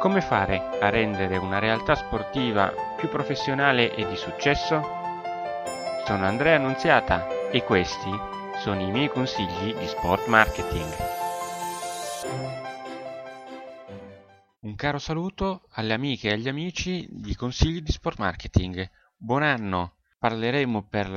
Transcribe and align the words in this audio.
Come 0.00 0.22
fare 0.22 0.78
a 0.80 0.88
rendere 0.88 1.36
una 1.36 1.58
realtà 1.58 1.94
sportiva 1.94 2.72
più 2.96 3.10
professionale 3.10 3.94
e 3.94 4.08
di 4.08 4.16
successo? 4.16 4.80
Sono 6.06 6.24
Andrea 6.24 6.56
Annunziata 6.56 7.50
e 7.50 7.62
questi 7.64 8.08
sono 8.60 8.80
i 8.80 8.90
miei 8.90 9.10
consigli 9.10 9.74
di 9.74 9.86
sport 9.86 10.26
marketing. 10.26 10.90
Un 14.60 14.74
caro 14.74 14.98
saluto 14.98 15.66
alle 15.72 15.92
amiche 15.92 16.30
e 16.30 16.32
agli 16.32 16.48
amici 16.48 17.06
di 17.10 17.34
consigli 17.34 17.82
di 17.82 17.92
sport 17.92 18.20
marketing. 18.20 18.90
Buon 19.18 19.42
anno! 19.42 19.96
Parleremo 20.18 20.82
per 20.82 21.10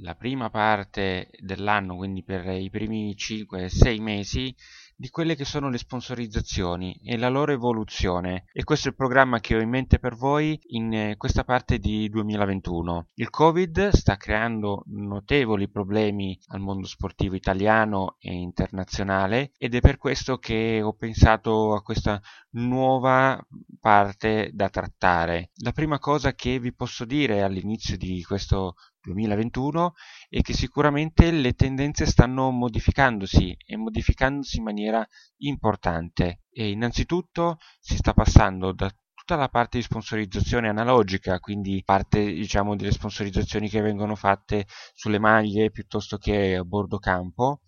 la 0.00 0.14
prima 0.14 0.48
parte 0.48 1.30
dell'anno, 1.38 1.96
quindi 1.96 2.22
per 2.22 2.46
i 2.46 2.70
primi 2.70 3.14
5-6 3.14 4.00
mesi, 4.00 4.54
di 4.96 5.08
quelle 5.08 5.34
che 5.34 5.44
sono 5.44 5.68
le 5.68 5.78
sponsorizzazioni 5.78 7.00
e 7.04 7.16
la 7.16 7.28
loro 7.28 7.52
evoluzione 7.52 8.44
e 8.52 8.64
questo 8.64 8.88
è 8.88 8.90
il 8.90 8.96
programma 8.96 9.40
che 9.40 9.56
ho 9.56 9.60
in 9.60 9.68
mente 9.68 9.98
per 9.98 10.14
voi 10.14 10.58
in 10.68 10.92
eh, 10.92 11.16
questa 11.16 11.44
parte 11.44 11.78
di 11.78 12.08
2021. 12.08 13.08
Il 13.14 13.30
Covid 13.30 13.88
sta 13.88 14.16
creando 14.16 14.84
notevoli 14.86 15.68
problemi 15.68 16.38
al 16.48 16.60
mondo 16.60 16.86
sportivo 16.86 17.34
italiano 17.34 18.16
e 18.18 18.32
internazionale 18.32 19.52
ed 19.58 19.74
è 19.74 19.80
per 19.80 19.96
questo 19.98 20.38
che 20.38 20.80
ho 20.82 20.92
pensato 20.92 21.74
a 21.74 21.82
questa 21.82 22.20
nuova 22.50 23.44
parte 23.80 24.50
da 24.52 24.68
trattare. 24.68 25.50
La 25.56 25.72
prima 25.72 25.98
cosa 25.98 26.34
che 26.34 26.58
vi 26.58 26.72
posso 26.72 27.04
dire 27.04 27.42
all'inizio 27.42 27.96
di 27.96 28.22
questo 28.22 28.74
2021 29.04 29.92
e 30.28 30.42
che 30.42 30.52
sicuramente 30.52 31.30
le 31.30 31.52
tendenze 31.52 32.06
stanno 32.06 32.50
modificandosi 32.50 33.56
e 33.64 33.76
modificandosi 33.76 34.58
in 34.58 34.62
maniera 34.64 35.06
importante. 35.38 36.42
E 36.50 36.70
innanzitutto 36.70 37.58
si 37.80 37.96
sta 37.96 38.12
passando 38.14 38.72
da 38.72 38.90
tutta 39.24 39.36
la 39.36 39.48
parte 39.48 39.78
di 39.78 39.84
sponsorizzazione 39.84 40.68
analogica, 40.68 41.40
quindi 41.40 41.82
parte 41.82 42.22
diciamo 42.24 42.76
delle 42.76 42.92
sponsorizzazioni 42.92 43.70
che 43.70 43.80
vengono 43.80 44.14
fatte 44.16 44.66
sulle 44.92 45.18
maglie 45.18 45.70
piuttosto 45.70 46.18
che 46.18 46.56
a 46.56 46.64
bordo 46.64 46.98
campo, 46.98 47.60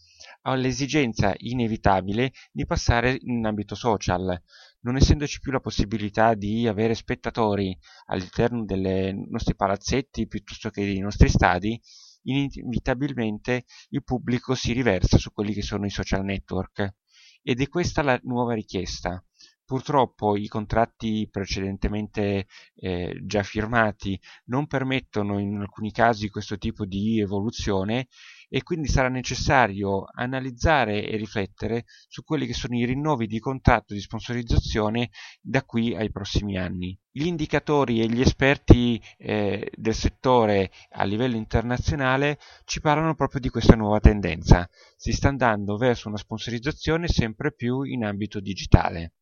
all'esigenza 0.42 1.34
inevitabile 1.38 2.32
di 2.52 2.66
passare 2.66 3.16
in 3.20 3.44
ambito 3.44 3.74
social, 3.74 4.41
non 4.80 4.96
essendoci 4.96 5.41
più 5.41 5.52
la 5.52 5.60
possibilità 5.60 6.34
di 6.34 6.66
avere 6.69 6.94
spettatori 6.94 7.77
all'interno 8.06 8.64
dei 8.64 9.27
nostri 9.28 9.56
palazzetti 9.56 10.27
piuttosto 10.28 10.70
che 10.70 10.84
dei 10.84 11.00
nostri 11.00 11.28
stadi, 11.28 11.80
inevitabilmente 12.22 13.64
il 13.91 14.04
pubblico 14.04 14.54
si 14.54 14.72
riversa 14.72 15.19
su 15.19 15.32
quelli 15.32 15.52
che 15.52 15.62
sono 15.62 15.86
i 15.86 15.91
social 15.91 16.24
network 16.24 16.94
ed 17.42 17.60
è 17.60 17.69
questa 17.69 18.02
la 18.02 18.19
nuova 18.22 18.54
richiesta. 18.54 19.25
Purtroppo 19.67 20.36
i 20.36 20.47
contratti 20.47 21.28
precedentemente 21.28 22.47
eh, 22.77 23.20
già 23.25 23.42
firmati 23.42 24.17
non 24.45 24.69
permettono 24.69 25.41
in 25.41 25.56
alcuni 25.56 25.91
casi 25.91 26.31
questo 26.31 26.56
tipo 26.56 26.84
di 26.84 27.19
evoluzione 27.19 28.06
e 28.48 28.62
quindi 28.62 28.87
sarà 28.87 29.09
necessario 29.09 30.05
analizzare 30.14 31.05
e 31.05 31.17
riflettere 31.17 31.84
su 32.06 32.22
quelli 32.22 32.47
che 32.47 32.55
sono 32.55 32.77
i 32.77 32.84
rinnovi 32.84 33.27
di 33.27 33.41
contratto 33.41 33.92
di 33.92 33.98
sponsorizzazione 33.98 35.11
da 35.41 35.64
qui 35.64 35.97
ai 35.97 36.12
prossimi 36.12 36.56
anni. 36.56 36.97
Gli 37.11 37.27
indicatori 37.27 38.00
e 38.00 38.06
gli 38.06 38.20
esperti 38.20 39.03
eh, 39.17 39.69
del 39.75 39.94
settore 39.94 40.70
a 40.91 41.03
livello 41.03 41.34
internazionale 41.34 42.39
ci 42.67 42.81
parlano 42.81 43.17
proprio 43.17 43.41
di 43.41 43.48
questa 43.48 43.75
nuova 43.75 43.98
tendenza. 43.98 44.70
Si 44.94 45.11
sta 45.11 45.27
andando 45.27 45.77
verso 45.77 46.06
una 46.06 46.19
sponsorizzazione 46.19 47.09
sempre 47.09 47.53
più 47.53 47.83
in 47.83 48.05
ambito 48.05 48.39
digitale. 48.39 49.14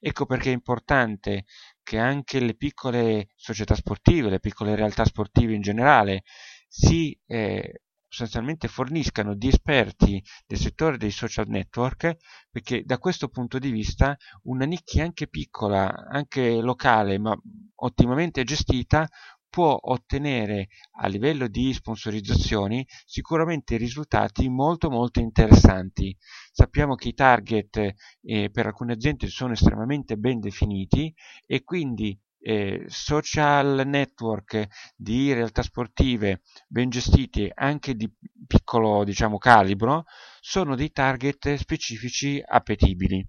Ecco 0.00 0.26
perché 0.26 0.50
è 0.50 0.52
importante 0.52 1.44
che 1.82 1.98
anche 1.98 2.40
le 2.40 2.54
piccole 2.54 3.28
società 3.34 3.74
sportive, 3.74 4.30
le 4.30 4.40
piccole 4.40 4.74
realtà 4.74 5.04
sportive 5.04 5.54
in 5.54 5.62
generale, 5.62 6.22
si 6.68 7.18
eh, 7.26 7.82
sostanzialmente 8.12 8.68
forniscano 8.68 9.34
di 9.34 9.48
esperti 9.48 10.22
del 10.46 10.58
settore 10.58 10.98
dei 10.98 11.10
social 11.10 11.48
network 11.48 12.16
perché 12.50 12.82
da 12.84 12.98
questo 12.98 13.28
punto 13.28 13.58
di 13.58 13.70
vista 13.70 14.16
una 14.44 14.66
nicchia 14.66 15.04
anche 15.04 15.28
piccola, 15.28 16.06
anche 16.10 16.60
locale 16.60 17.18
ma 17.18 17.34
ottimamente 17.76 18.44
gestita 18.44 19.08
può 19.52 19.78
ottenere 19.78 20.68
a 21.00 21.08
livello 21.08 21.46
di 21.46 21.74
sponsorizzazioni 21.74 22.86
sicuramente 23.04 23.76
risultati 23.76 24.48
molto 24.48 24.88
molto 24.88 25.20
interessanti. 25.20 26.16
Sappiamo 26.50 26.94
che 26.94 27.08
i 27.08 27.14
target 27.14 27.94
eh, 28.22 28.48
per 28.50 28.64
alcune 28.64 28.94
aziende 28.94 29.26
sono 29.26 29.52
estremamente 29.52 30.16
ben 30.16 30.40
definiti 30.40 31.14
e 31.46 31.64
quindi 31.64 32.18
eh, 32.40 32.84
social 32.86 33.82
network 33.86 34.66
di 34.96 35.34
realtà 35.34 35.60
sportive 35.60 36.40
ben 36.66 36.88
gestiti 36.88 37.50
anche 37.52 37.94
di 37.94 38.10
piccolo 38.46 39.04
diciamo 39.04 39.36
calibro 39.36 40.04
sono 40.40 40.74
dei 40.74 40.90
target 40.90 41.54
specifici 41.54 42.42
appetibili 42.44 43.24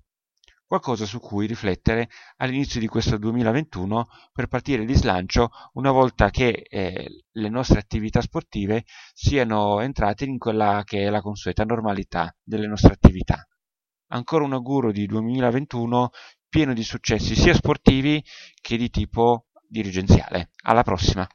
qualcosa 0.65 1.05
su 1.05 1.19
cui 1.19 1.47
riflettere 1.47 2.09
all'inizio 2.37 2.79
di 2.79 2.87
questo 2.87 3.17
2021 3.17 4.07
per 4.31 4.47
partire 4.47 4.85
di 4.85 4.93
slancio 4.95 5.49
una 5.73 5.91
volta 5.91 6.29
che 6.29 6.65
eh, 6.67 7.23
le 7.31 7.49
nostre 7.49 7.79
attività 7.79 8.21
sportive 8.21 8.83
siano 9.13 9.79
entrate 9.81 10.25
in 10.25 10.37
quella 10.37 10.83
che 10.85 11.03
è 11.03 11.09
la 11.09 11.21
consueta 11.21 11.63
normalità 11.63 12.35
delle 12.41 12.67
nostre 12.67 12.93
attività. 12.93 13.47
Ancora 14.07 14.45
un 14.45 14.53
auguro 14.53 14.91
di 14.91 15.05
2021 15.05 16.09
pieno 16.47 16.73
di 16.73 16.83
successi 16.83 17.35
sia 17.35 17.53
sportivi 17.53 18.23
che 18.61 18.77
di 18.77 18.89
tipo 18.89 19.47
dirigenziale. 19.67 20.51
Alla 20.63 20.83
prossima! 20.83 21.27